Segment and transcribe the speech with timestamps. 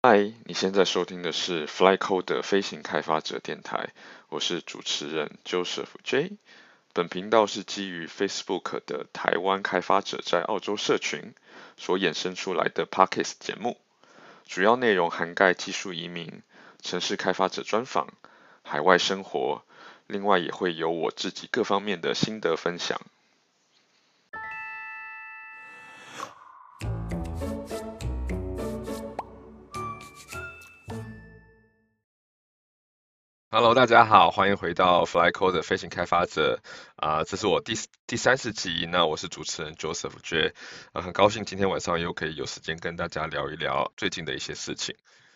[0.00, 3.92] 嗨，你现在收听的是 FlyCoder 飞行开发者电台，
[4.28, 6.36] 我是主持人 Joseph J。
[6.92, 11.34] 本频道是基于 Facebook 的台湾开发者在澳洲社群
[11.76, 13.76] 所衍生出来的 Podcast 节目，
[14.46, 16.44] 主要内容涵盖技术移民、
[16.80, 18.06] 城市开发者专访、
[18.62, 19.64] 海外生活，
[20.06, 23.00] 另外也会有我自己各方面的心得分享。
[33.50, 36.60] Hello，大家好，欢迎回到 Flycode 飞行开发者
[36.96, 37.72] 啊、这是我第
[38.06, 40.52] 第三十集，那我是主持人 Joseph J，
[40.92, 44.94] 啊，很高兴今天晚上又可以有时间跟大家聊一聊最近的一些事情。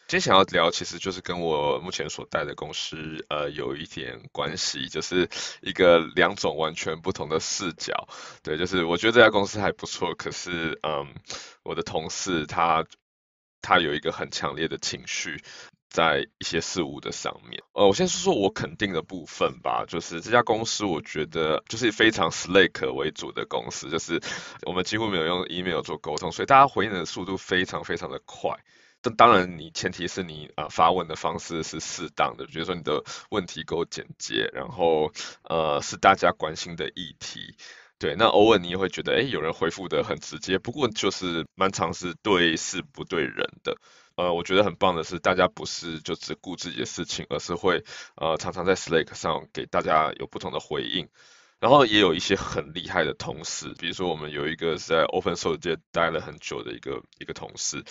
[0.08, 5.30] 今天想要聊，其实就是跟我目前所带的公司呃有一点关系，就是
[5.62, 8.08] 一个两种完全不同的视角。
[8.42, 11.14] 对，就是我觉得这家公司还不错，可是嗯，
[11.62, 12.84] 我的同事他
[13.62, 15.42] 他有一个很强烈的情绪。
[15.92, 24.20] 在一些事物的上面，呃，我先说说我肯定的部分吧，就是这家公司，我觉得就是非常 Slack 为主的公司，就是
[24.64, 28.50] 我们几乎没有用 email 做沟通，所以大家回应的速度非常非常的快。
[29.02, 35.12] 但当然，你前提是你啊、呃、发问的方式是适当的，比如说你的问题够简洁，然后
[35.42, 37.56] 呃是大家关心的议题，
[37.98, 43.76] 对，那偶尔你也会觉得，哎，有人回复的很直接，不过就是蛮常是对事不对人的。
[44.16, 47.84] 呃，我觉得很棒的是，大家不是就只顾自己的事情，而是会
[48.16, 51.08] 呃常常在 Slack 上给大家有不同的回应。
[51.60, 57.84] 然后也有一些很厉害的同事，比如说我们有一个是在 Open Source 界待了很久的一个一个同事，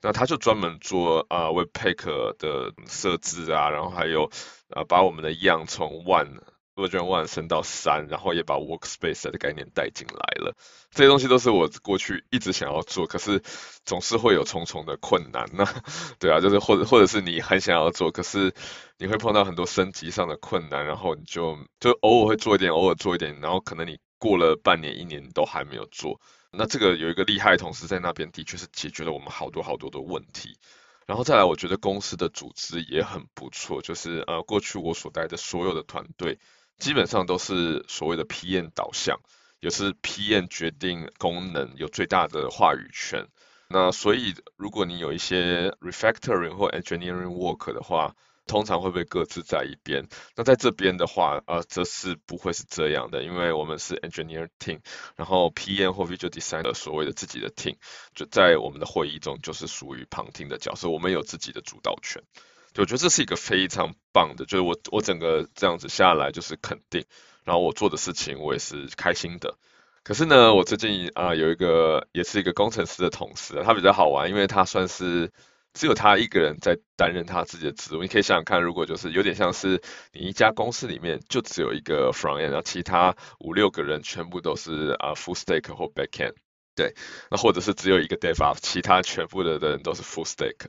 [0.00, 4.30] 那他就专门做啊、呃、Webpack 的设置啊，然后还有
[4.70, 6.40] 啊、把我们的样从 One。
[6.78, 10.56] Version One 升到三，然后也把 Workspace 的概念带进来了。
[10.92, 13.42] 这些东西都是我过去一直想要做，可是
[13.84, 15.48] 总是会有重重的困难。
[15.52, 15.64] 那
[16.20, 18.54] 对啊，就是或者或者是你很想要做，可是
[18.96, 26.20] 你会碰到很多升级上的困难，然后你就就偶尔会做一点，偶尔做一点，然后可能你过了半年、一年都还没有做。
[26.52, 30.56] 那这个有一个厉害的同事在那边，的确是解决了我们好多好多的问题。
[31.06, 36.38] 然后再来，我觉得公司的组织也很不错，就是呃，过去我所带的所有的团队。
[36.78, 39.20] 基本上都是所谓的 PM 导向，
[39.60, 43.26] 也是 PM 决定功能，有最大的话语权。
[43.68, 48.14] 那所以如果你有一些 refactoring 或 engineering work 的话，
[48.46, 50.08] 通常会被搁置在一边。
[50.34, 54.80] 那在这边的话，呃，这是不会是这样的，因为我们是 engineering team，
[55.16, 57.76] 然后 PM 或 visual designer 所谓的自己的 team，
[58.14, 62.22] 就在我们的会议中就是属于旁听的角色，我们有自己的主导权。
[62.76, 67.04] 我觉得这是一个非常棒的，就是我我整个这样子下来就是肯定，
[67.44, 69.56] 然后我做的事情我也是开心的。
[70.04, 75.32] 可是呢，我最近啊、有一个也是一个工程师的同事，他比较好玩，因为他算是
[75.74, 78.02] 只有他一个人在担任他自己的职务。
[78.02, 86.34] 你可以想想看，如果就是有点像是你一家公司里面就只有一个 front end，然后其他五六个人全部都是啊、full stack 或 back end，
[86.74, 86.94] 对，
[87.30, 90.68] 那或者是只有一个 dev up，其他全部的人都是 full stack。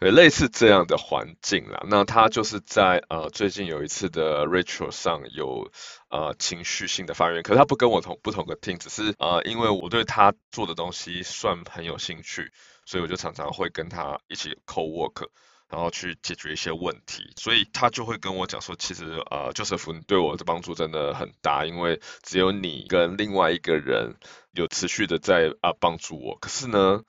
[0.00, 5.70] 对，类似这样的环境啦，那他就是在呃最近有一次的 retro 上有
[6.08, 12.50] 呃情绪性的发言，可是他不跟我同不同个 team，只是呃因为我对他做的东西算很有兴趣，
[12.86, 15.28] 所以我就常常会跟他一起 co work，
[15.68, 24.14] 然后去解决一些问题，所以他就会跟我讲说，其实呃 Joseph 你对我的帮助真的很大，因为只有你跟另外一个人
[24.52, 27.02] 有持续的在啊帮助我，可是呢，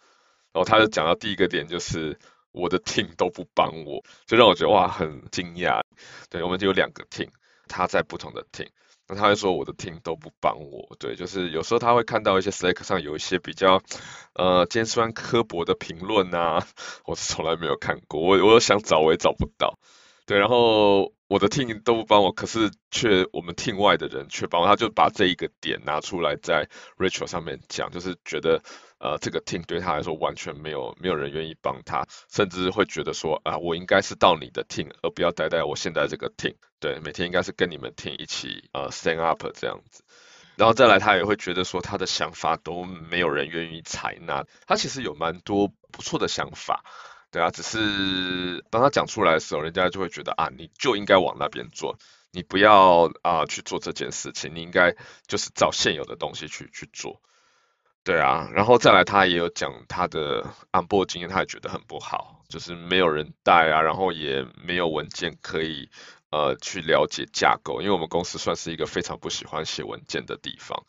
[0.51, 2.19] 然后他就讲到第一个点就是。
[2.51, 5.81] 我的 team 都不帮我，就让我觉得哇很惊讶。
[6.29, 7.29] 对，我们就有两个 team，
[7.67, 8.67] 他在不同的 team，
[9.07, 10.95] 那他会说我的 team 都不帮我。
[10.99, 13.81] 对，就是有时候他会看到一些 Slack 上有一些比较
[14.33, 16.65] 呃尖酸刻薄的评论啊，
[17.05, 19.77] 我是从来没有看过，我我想找我也找不到。
[20.25, 28.61] 对，然后我的 team 都不帮我，可是却我们 team 外的人却帮我，他就把这一个点拿出来在 Rachel 上面讲，就是觉得。
[29.01, 36.53] 呃，这个 team 对他来说完全没有没有人愿意帮他，甚至会觉得说啊，我应该是到你的 team，而不要待在我现在这个 team。
[36.79, 40.03] 对，每天应该是跟你们 team 一起呃 stand up 这样子。
[40.55, 44.45] 然后再来，他也会觉得说他的想法都没有人愿意采纳。
[44.67, 46.83] 他其实有蛮多不错的想法，
[47.31, 51.97] 对啊，只是当他讲出来的时候，人家就会觉得啊，你就应该往那边做，
[52.31, 54.95] 你不要啊、去做这件事情，你应该
[55.25, 57.19] 就是照现有的东西去去做。
[58.03, 65.87] 对啊，然后再来，他也有讲他的 onboard 经验，他也觉得很不好，就是没有人带啊，然后也没有文件可以
[66.31, 70.83] 呃去了解架构，因为我们公司算是一个非常不喜欢写文件的地方，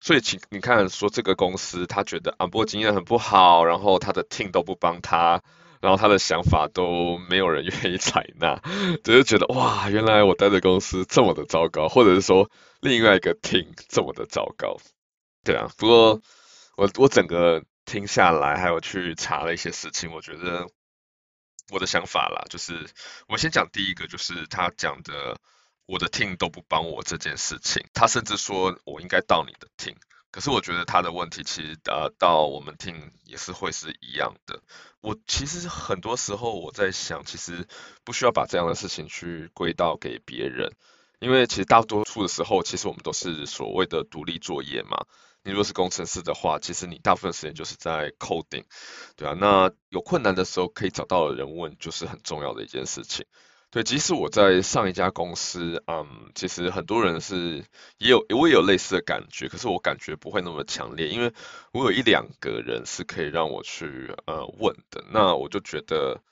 [0.00, 5.40] 所以请你看说这个公司他觉得 onboard 经验很不好，然后他的 team 都不帮他，
[5.80, 8.60] 然后他的想法都没有人愿意采纳，
[9.04, 12.50] 只是觉得哇，原来我待的公司这么的糟糕，或者是说
[12.80, 14.78] 另外一个 team 这么的糟糕，
[15.44, 15.68] 对啊。
[15.76, 16.22] 不过
[16.76, 20.66] 我我整个听下来，还有去查了一些事情，我觉得
[21.70, 22.88] 我的想法啦，就是
[23.28, 25.38] 我先讲第一个，就是他讲的
[25.86, 29.96] 我的 team 都不帮我这件事情，他甚至说我应该到你的 team。
[30.30, 34.60] 可是我觉得他的问题其实呃到我们听也是会是一样的。
[35.00, 37.68] 我其实很多时候我在想，其实
[38.02, 40.74] 不需要把这样的事情去归到给别人，
[41.20, 45.06] 因为其实大多数的时候，其实我们都是所谓的独立作业嘛。
[45.44, 48.64] 你如果是工程师的话，其实你大部分时间就是在 coding，
[49.14, 49.36] 对啊。
[49.38, 53.26] 那有困难的时候可以找到的人问，就是很重要的一件事情。
[53.70, 57.64] 对，即使我在上一家公司，嗯，其实很多人是
[57.98, 61.32] 也有，我也有类似的感觉，可是我感觉不会那么强烈，因为
[61.72, 66.22] 我有一两个人是可以让我去呃问的，那我就觉得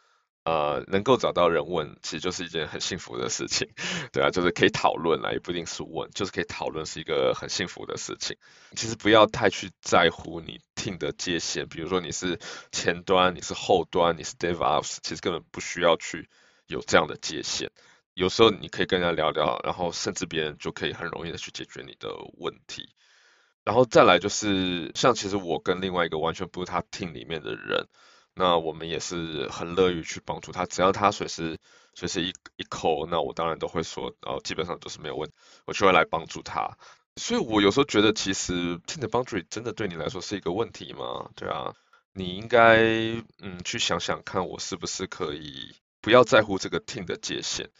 [0.45, 3.69] 呃能够找到人问，其实就是一件很幸福的事情，
[4.13, 8.37] 对啊，就是可以讨论啦，也不一定是问，就是可以讨论是一个很幸福的事情。
[8.77, 12.39] 其实不要太去在乎你 team 的界限，比如说你是
[12.71, 16.29] 前端，你是后端，你是 DevOps，其实根本不需要去。
[16.69, 17.71] 有这样的界限，
[18.15, 22.09] 有时候你可以跟人家聊聊，然后甚至别人就可以很容易的去解决你的
[22.39, 22.89] 问题。
[23.63, 27.89] 然后再来就是，像其实我跟另外一个完全不是他 team 里面的人，
[28.35, 31.59] 那我们也是很乐于去帮助他，只要他随时
[31.95, 35.31] 随时一一口那我当然都会说，然后基本上都是没有问，
[35.67, 36.77] 我就会来帮助他。
[37.17, 41.29] 所以我有时候觉得，其实 team 的 boundary 真的对你来说是一个问题吗？
[41.37, 41.75] 对啊，
[42.15, 42.77] 你应该
[43.41, 45.75] 嗯去想想看，我是不是可以。
[46.01, 47.71] 不要在乎这个 team 的界限。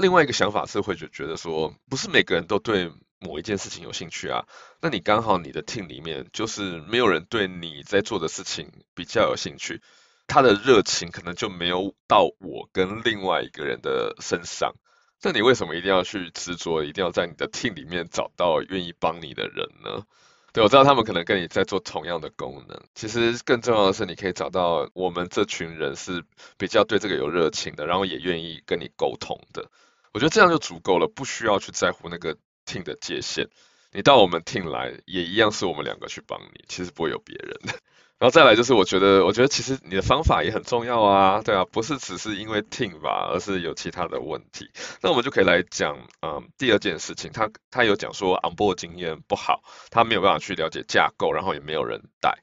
[0.00, 4.44] 另外一个想法是会觉觉得说，不是每个人都对某一件事情有兴趣啊。
[4.80, 9.80] 那你刚好你的 team 里面就是没有人对你在做的事情比较有兴趣，
[10.26, 14.74] 他的热情可能就没有到我跟另外一个人的身上。
[15.22, 20.04] 那你为什么一定要去执着，一定要在你的 team 里面找到愿意帮你的人呢？
[20.52, 26.24] 对，我知道他们可能跟你在做同样的功能，其实更重要的是，你可以找到我们这群人是
[26.56, 29.70] 比较对这个有热情的，然后也愿意跟你沟通的。
[30.14, 33.48] 我觉得这样就足够了，不需要去在乎那个 team 的界限。
[33.92, 37.72] 你到我们 team 来，也一样是我们两个去帮你，其实不会有别人的。
[38.18, 44.70] 然后再来就是，我觉得，我觉得其实你的方法也很重要啊，对啊，不是只是因为 team 吧，而是有其他的问题。
[45.02, 52.42] 那我们就可以来讲，嗯，第二件事情，他他有讲说 onboard 经验不好，他没有办法去了解架构，然后也没有人带。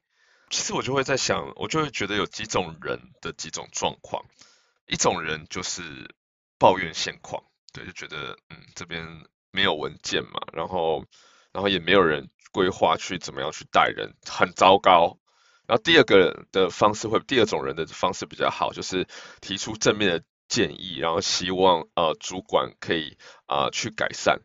[0.52, 4.24] 其实我就会在想，我就会觉得有几种人的几种状况，
[4.86, 5.82] 一种人就是
[6.60, 7.44] 抱怨现况，
[7.74, 11.06] 对，就觉得嗯这边没有文件嘛，然后
[11.54, 15.20] 然后也没有人规划去怎么样去带人，很糟糕。
[15.68, 19.08] 然后第二个的方式会，第二种人的方式比较好，就是
[19.40, 24.42] 提出正面的建议，然后希望呃主管可以啊、去改善。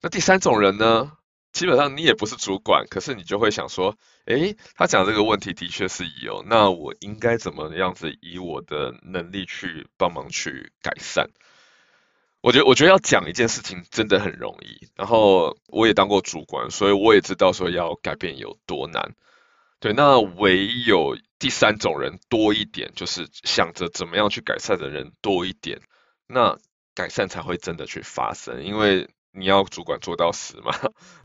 [0.00, 1.12] 那第三种人呢，
[1.52, 11.30] 基本上你也不是主管，可是你就会想说，诶，他讲这个问题的确是有，那我应该怎么样子以我的能力去帮忙去改善？
[12.46, 19.16] 我觉得我觉得要讲一件事情真的很容易，然后我也当过主管，所以我也知道说要改变有多难。
[19.80, 25.80] 对，那唯有第三种人多一点，就是想着怎么样去改善的人多一点，
[26.28, 26.56] 那
[26.94, 28.62] 改善才会真的去发生。
[28.62, 30.72] 因为你要主管做到死嘛，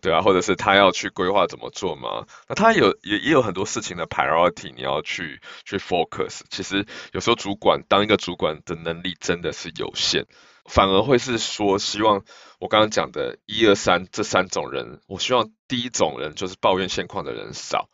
[0.02, 6.42] 对啊，或者是他要去规划怎么做嘛，那他有也也有很多事情的 priority 你要去去 focus。
[6.50, 10.26] 其实有时候主管当一个主管的能力真的是有限，
[10.66, 12.24] 反而会是说希望
[12.60, 17.90] 我刚刚讲的一二三这三种人，我希望第一种人就是抱怨现况的人少。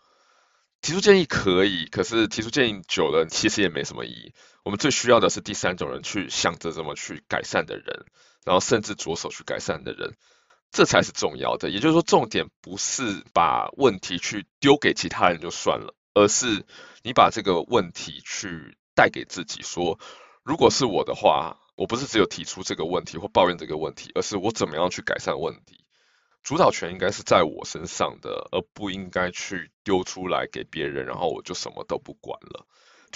[0.80, 4.34] 提出建议可以，可是提出建议久了，其实也没什么意义。
[4.64, 8.06] 我们最需要的是第三种人，去想着怎么去改善的人，
[8.46, 10.16] 然后甚至着手去改善的人，
[10.72, 11.72] 这才是重要的。
[11.72, 16.64] 也就是说，重点不是把问题去丢给其他人就算了，而是
[17.02, 20.00] 你把这个问题去带给自己，说，
[20.44, 25.86] 如果是我的话，我不是只有提出这个问题或抱怨这个问题，而是我怎么样去改善问题。
[26.44, 32.66] 主导权应该是在我身上的，而不应该去丢出来给别人，然后我就什么都不管了。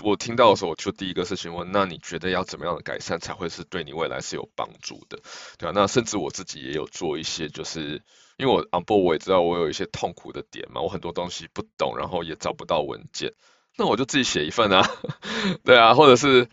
[0.03, 5.19] 我听到的时候，我就第一个事情问：那你觉得要怎么样的改善才会是对你未来是有帮助的？
[5.57, 8.01] 对啊，那甚至我自己也有做一些，就是
[8.37, 13.33] 因为我 on board 我也知道我有一些痛苦的点嘛，我很多东西不懂，然后也找不到文件，
[13.77, 14.89] 那我就自己写一份啊，
[15.65, 16.49] 对啊，或者是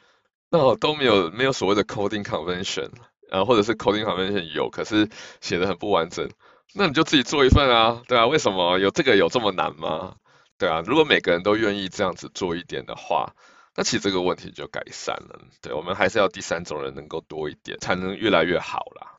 [0.51, 2.91] 那我都没有没有所谓的 coding convention，
[3.31, 5.09] 然啊，或者是 coding convention 有，可是
[5.41, 6.31] 写的很不完整。
[6.75, 10.17] 那你就自己做一份啊，对啊，为什么有这个有这么难吗？
[10.59, 13.35] 对啊，如果每个人都愿意这样子做一点的话，
[13.77, 15.41] 那其实这个问题就改善了。
[15.63, 19.15] 对，我们还是要第三种人能够多一点，才能越来越好啦。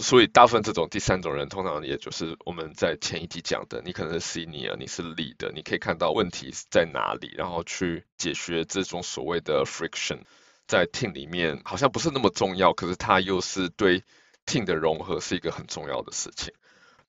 [0.00, 10.20] 所以大部分这种第三种人，通常也就是我们在前一集讲的，你可能是 senior，你是 lead，你可以看到问题在哪里，然后去解决这种所谓的 friction，
[10.70, 14.04] 在 team 里面好像不是那么重要，可是它又是对
[14.46, 16.54] team 的融合是一个很重要的事情。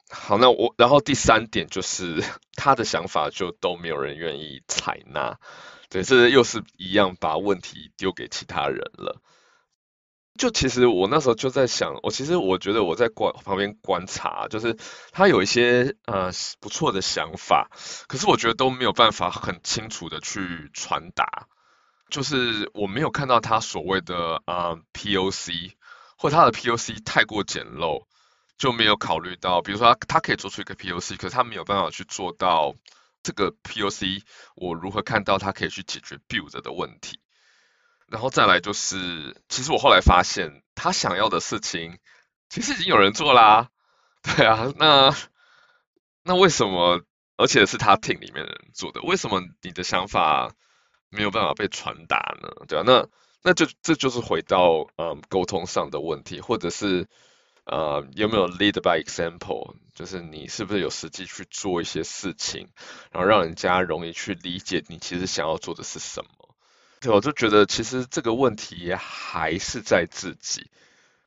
[0.10, 2.24] 好，那我然后第三点就是
[2.58, 5.38] 他的想法就都没有人愿意采纳，
[5.92, 9.22] 对，这又是一样把问题丢给其他人了。
[10.40, 14.76] 就其实我那时候就在想，我其实我觉得我在观旁边观察，就是
[15.12, 17.70] 他有一些呃不错的想法，
[18.08, 21.48] 可是我觉得都没有办法很清楚的去传达，
[22.12, 25.74] 就是我没有看到他所谓的呃 POC，
[26.18, 28.06] 或他的 POC 太过简陋，
[28.58, 32.76] 就没有考虑到，比如说他他可以做出一个 POC，可是他没有办法去做到
[33.24, 34.22] 这个 POC，
[34.56, 37.20] 我如何看到他可以去解决 build 的问题。
[38.08, 41.98] 然后再来就是，其实我后来发现，他想要的事情
[42.50, 43.70] 其实已经有人做啦，
[44.22, 45.16] 对啊，那
[46.24, 47.02] 那为什么，
[47.38, 50.52] 而且是他 team 里面的人做的，为什么你的想法
[51.12, 52.50] 没有办法被传达呢？
[52.68, 53.08] 对啊，那
[53.44, 57.08] 那就这就是回到嗯沟通上的问题，或者是
[57.66, 62.70] 呃有没有 lead by example，就是你是不是有实际去做一些事情，
[63.12, 66.56] 然后让人家容易去理解你其实想要做的是什么。
[67.02, 70.70] 对，我就觉得其实这个问题还是在自己。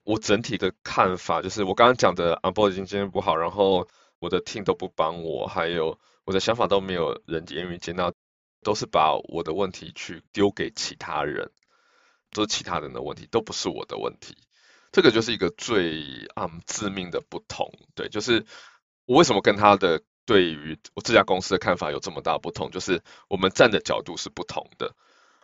[0.04, 3.88] 我整体的看法就是，我刚刚讲的 onboarding 经验不好，然后
[4.18, 8.12] 我的 team 都不帮我，还有我的想法都没有人愿意接纳，
[8.64, 11.52] 都是把我的问题去丢给其他人，
[12.32, 14.36] 都是其他人的问题，都不是我的问题。
[14.90, 17.70] 这个就是一个最嗯致命的不同。
[17.94, 18.44] 对，就是
[19.06, 24.94] 我为什么跟他的对于我这家公司的看法有这么大不同，就是我们站的角度是不同的。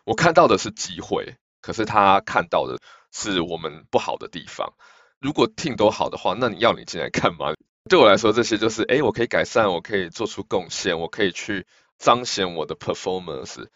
[0.04, 2.80] 我看到的是机会，可是他看到的
[3.12, 4.72] 是我们不好的地方。
[5.20, 7.52] 如果 team 都好的话，那你要你进来干嘛？
[7.88, 11.66] 对我来说，这些就是，哎，我可以改善，我可以做出贡献，我可以去
[12.00, 13.66] 彰显我的 performance。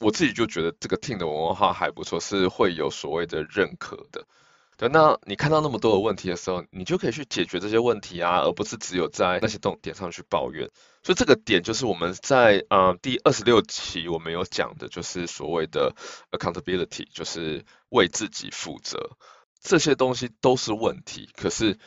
[0.00, 4.26] 我自己就觉得这个 team 的文化还不错，是会有所谓的认可的。
[4.76, 10.68] 对，那你看到那么多的问题的时候，你就可以去解决这些问题啊，而不是只有在那些动点上去抱怨。
[11.04, 15.94] 所以这个点就是我们在啊、第二十六期我们有讲的，就是所谓的
[16.32, 19.10] accountability，就是为自己负责。
[19.60, 21.78] 这些东西都是问题，可是。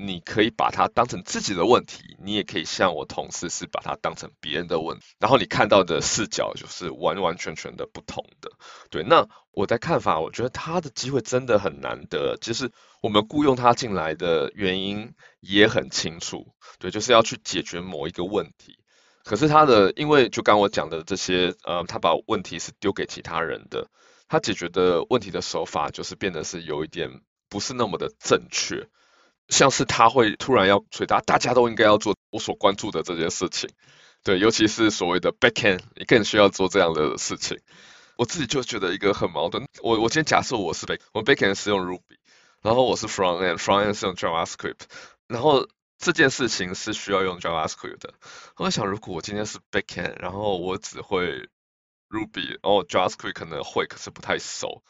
[0.00, 8.52] 你可以把它当成自己的问题，你也可以像我同事是把它当成别人的问题，然后你看到的视角就是完完全全的不同的。
[8.90, 12.70] 对，那我的看法，我觉得他的机会真的很难得，就是
[13.02, 16.46] 我们雇佣他进来的原因也很清楚，
[16.78, 18.78] 对，就是要去解决某一个问题。
[19.24, 23.88] 可是他的，因为就刚我讲的这些，呃，他把问题是丢给其他人的，
[24.28, 27.10] 他解决的问题的手法就是变得是有一点
[27.48, 28.88] 不是那么的正确。
[29.48, 33.70] 像是他会突然要回答，大家都应该要做我所关注的这件事情，
[34.22, 37.58] 对，尤其是所谓的 backend，你更需要做这样的事情。
[38.16, 39.66] 我自己就觉得一个很矛盾。
[39.80, 42.18] 我我今天假设我是 back，我 backend 是用 Ruby，
[42.62, 44.80] 然后我是 frontend，frontend 是用 JavaScript，
[45.28, 48.14] 然后这件事情是需要用 JavaScript 的。
[48.56, 51.48] 我在想，如果我今天是 backend，然后我只会
[52.10, 54.82] Ruby，然后 JavaScript 可能会，可是不太熟，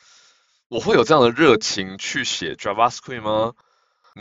[0.68, 3.52] 我会有这样的热情去写 JavaScript 吗？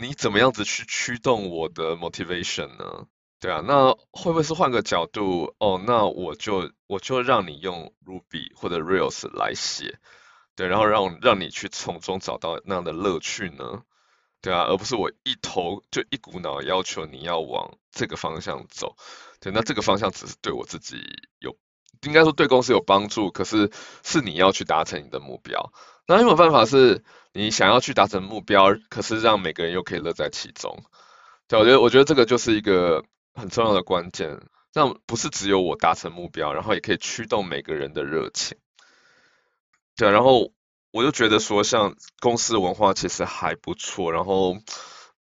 [0.00, 3.06] 你怎么样子去驱动我的 motivation 呢？
[3.40, 5.54] 对啊，那会不会是换个角度？
[5.58, 9.98] 哦，那我就我就让你用 Ruby 或者 Rails 来写，
[10.56, 13.82] 对，然后让让你去从中找到那样的乐趣呢？
[14.40, 18.96] 对啊，而不是我一头就一股脑要求你要往这个方向走。
[19.40, 20.96] 对，那这个方向只是对我自己
[21.40, 21.56] 有，
[22.02, 23.70] 应该说对公司有帮助，可是
[24.04, 25.72] 是你要去达成你的目标。
[26.06, 27.04] 那有没有办法是？
[27.38, 30.82] 你想要去达成目标，可是让每个人又可以乐在其中。
[31.46, 34.40] 对，我觉得，我觉得这个就是一个很重要的关键，
[34.72, 38.58] 让不是只有我达成目标，然后也可以驱动每个人的热情。
[39.96, 40.50] 对，然后
[40.90, 44.56] 我就觉得说，像公司的文化其实还不错，然后，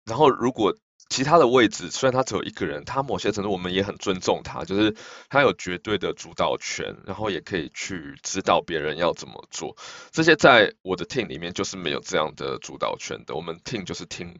[0.04, 0.76] 然后如果。
[1.12, 4.96] 其他的位置虽然他只有一个人，他某些程度我们也很尊重他，就是
[5.28, 9.76] 他有绝对的主导权，然后也可以去指导别人要怎么做。
[10.12, 14.40] 这些在我的 team 里面就是没有这样的主导权的，我们 team 就是听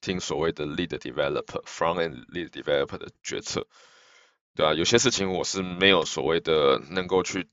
[0.00, 3.66] 听所谓的 lead developer front end lead developer 的决策，
[4.54, 7.48] 对啊，有些事情我是没有所谓的能够去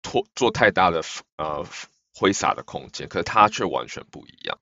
[0.00, 1.02] 拖做太大的
[1.36, 1.66] 呃
[2.14, 4.58] 挥洒的空间，可是他却完全不一样。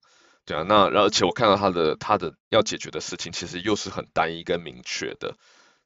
[0.46, 5.36] 对啊，那而且我看到他的他的要解决的事情，其实又是很单一跟明确的，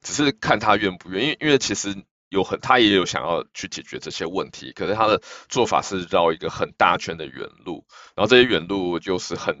[0.01, 1.27] 只是看他愿不愿意。
[1.27, 1.95] 因为因为其实
[2.27, 7.85] 有很他也有想要去解决这些问题，可是他的做法是绕一个很大圈的远路，
[8.15, 9.55] 然后这些远路就是很，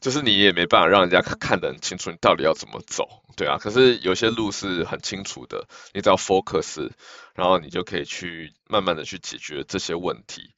[0.00, 6.88] 就是你也没办法让人家看看得很清楚你到底要怎么走，对啊，可是有些路是很清楚的，你只要 focus，
[7.34, 10.54] 然后你就可以去慢慢的去解决这些问题。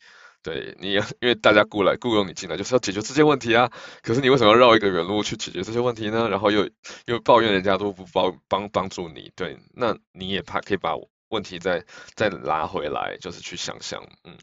[0.46, 3.68] 对你，因为大家雇来雇佣你进来就是要解决这些问题啊，
[4.00, 6.28] 可是你为什么要绕一个远路去解决这些问题呢？
[6.28, 6.70] 然后又
[7.06, 10.94] 又抱怨人家都不帮帮帮助你，对，那你也怕可以把
[11.30, 11.84] 问题再
[12.14, 14.36] 再拉回来，就是去想想，嗯。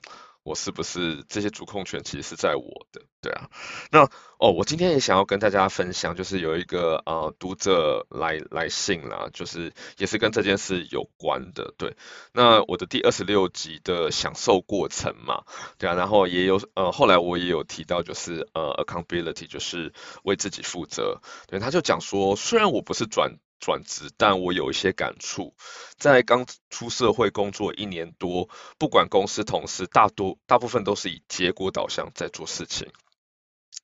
[0.43, 3.01] 我是不是这些主控权其实是在我的？
[3.21, 3.49] 对啊，
[3.89, 4.03] 那
[4.37, 11.73] 哦，我今天也想要跟大家分享，就是有一个呃读者来来信啦，就是也是跟这件事有关的。
[11.77, 11.95] 对，
[12.33, 15.43] 那我的第二十六集的享受过程嘛，
[15.77, 21.21] 对啊，然后也有呃后来我也有提到，就是呃 accountability 就是为自己负责。
[21.47, 23.37] 对，他就讲说，虽然我不是转。
[23.63, 25.55] 转职，但我有一些感触。
[25.97, 32.91] 在刚出社会工作一年多，不管公司同事，大多大部分都是以结果导向在做事情。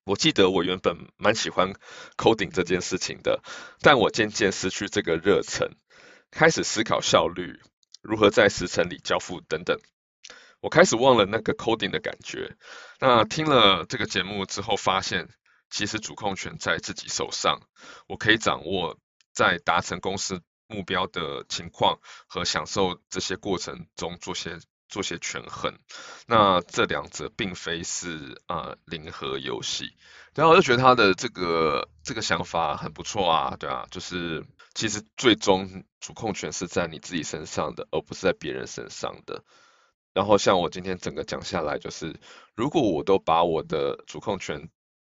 [0.03, 1.73] 我记得我原本蛮喜欢
[2.17, 3.41] coding 这件事情的，
[3.79, 5.69] 但我渐渐失去这个热忱，
[6.29, 7.61] 开始思考效率，
[8.01, 9.79] 如何在时程里交付等等。
[10.59, 12.57] 我开始忘了那个 coding 的感觉。
[12.99, 15.29] 那听了这个节目之后，发现
[15.69, 17.61] 其实主控权在自己手上，
[18.07, 18.99] 我可以掌握。
[19.39, 25.79] 在达成公司目标的情况和享受这些过程中做些做些权衡，
[26.27, 29.95] 那这两者并非是啊、零和游戏。
[30.33, 39.45] 然后我就觉得他的这个这个想法很不错啊，对啊，就是其实最终主控权是在你自己身上的，而不是在别人身上的。
[40.13, 42.19] 然后像我今天整个讲下来，就是
[42.55, 44.69] 如果我都把我的主控权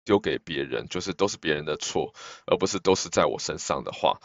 [0.06, 2.14] 丢给别人，就是都是别人的错，
[2.46, 4.20] 而不是都是在我身上的话，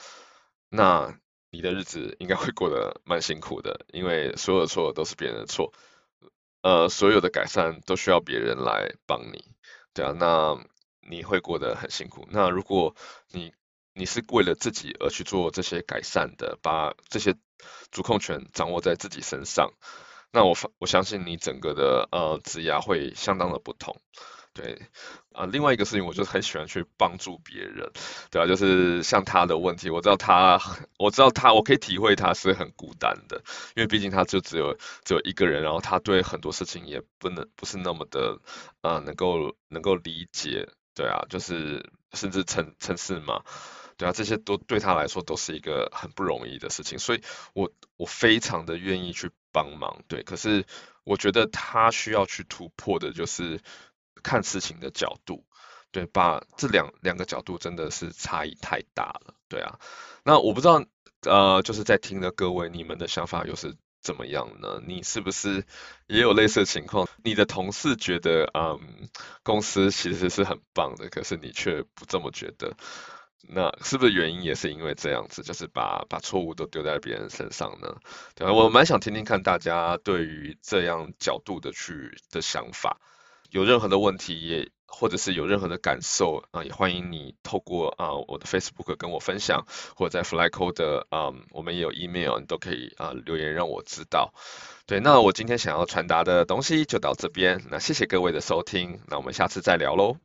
[0.69, 1.19] 那
[1.51, 5.73] 你的日子应该会过得蛮辛苦的，因为所有的错都是别人的错，
[6.63, 9.43] 呃，所有的改善都需要别人来帮你，
[9.93, 10.57] 对啊，那
[11.01, 12.29] 你会过得很辛苦。
[12.31, 12.95] 那如果
[13.33, 13.53] 你
[13.95, 17.35] 你是为了自己而去做这些改善的，把这些
[17.91, 19.73] 主控权掌握在自己身上，
[20.31, 24.01] 那我我相信你整个的呃职涯会相当的不同。
[24.61, 24.79] 对，
[25.33, 27.91] 啊，另外一个事情，我就很喜欢去帮助别人，
[28.31, 30.61] 对啊，就是像他的问题，我知道他，
[30.99, 33.43] 我知道他，我可以体会他是很孤单的，
[33.75, 38.39] 因为毕竟他就只有只有一个人，然后他对很多事情也不能不是那么的，
[38.83, 43.43] 啊，能够能够理解，对啊，就是甚至城城市嘛，
[43.97, 47.23] 对啊，这些都对他来说都是一个很不容易的事情，所以
[47.55, 50.67] 我我非常的愿意去帮忙，对，可是
[51.05, 53.59] 我觉得他需要去突破的就是。
[54.23, 55.45] 看事情的角度，
[55.91, 59.79] 对，把这两两个角度真的是差异太大了，对啊。
[60.25, 60.85] 那我不知道，
[61.23, 64.81] 呃，就是在听的各位，你们的想法又是怎么样呢？
[64.87, 65.65] 你是不是
[66.07, 67.09] 也有类似的情况？
[67.25, 69.09] 你的同事觉得，嗯，
[69.43, 72.77] 公司其实是很棒的，可是你却不这么觉得，
[73.49, 77.97] 那是不是原因也是因为这样子，就是把把错误都丢在别人身上呢？
[78.35, 82.99] 对，我蛮想听听看大家对于这样角度的去的想法。
[83.51, 94.33] 有任何的问题也或者是有任何的感受啊，也欢迎你透过啊我的 Facebook 跟我分享，或者在 FlyCode 的啊我们也有 email，你都可以啊留言让我知道。
[94.87, 100.17] 对，那我今天想要传达的东西就到这边，那谢谢各位的收听，那我们下次再聊喽。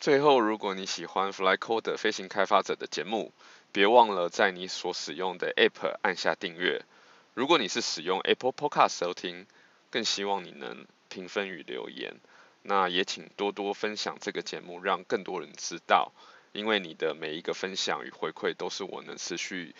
[0.00, 3.32] 最后，如果你喜欢 FlyCode 飞行开发者的节目，
[3.72, 6.84] 别忘了在你所使用的 App 按下订阅。
[7.32, 9.46] 如果你是使用 Apple Podcast 收听，
[9.94, 12.16] 更希望你能评分与留言，
[12.62, 16.10] 那也请多多分享这个节目，让更多人知道。
[16.50, 19.72] 因为你的每一个分享与回馈，都是我能持续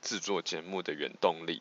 [0.00, 1.60] 制作节目的原动力。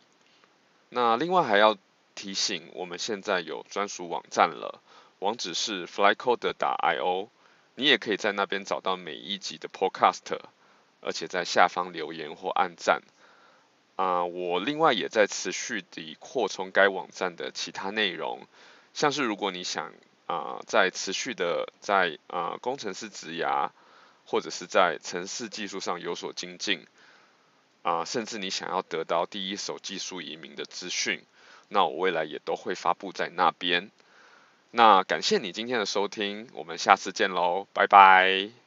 [0.88, 1.78] 那另外还要
[2.16, 4.82] 提醒，我们现在有专属网站了，
[5.20, 7.28] 网址是 flycode.io，
[7.76, 10.40] 你也可以在那边找到每一集的 Podcast，
[11.02, 13.02] 而且在下方留言或按赞。
[14.02, 18.48] 啊，我另外也在持续地扩充该网站的其他内容，
[18.96, 19.94] 像是如果你想
[20.26, 23.70] 啊，在持续的在啊工程师职涯，
[24.26, 26.88] 或者是在城市技术上有所精进，
[27.84, 31.22] 啊，甚至你想要得到第一手技术移民的资讯，
[31.68, 33.92] 那我未来也都会发布在那边。
[34.72, 38.61] 那感谢你今天的收听，我们下次见喽，拜拜。